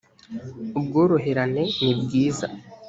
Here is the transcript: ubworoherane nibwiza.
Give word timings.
ubworoherane 0.79 1.63
nibwiza. 1.81 2.47